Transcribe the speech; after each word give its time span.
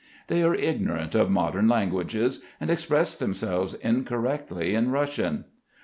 They 0.29 0.41
are 0.41 0.55
ignorant 0.55 1.13
of 1.13 1.29
modern 1.29 1.67
languages 1.67 2.41
and 2.59 2.71
express 2.71 3.15
themselves 3.15 3.75
incorrectly 3.75 4.73
in 4.73 4.89
Russian. 4.89 5.45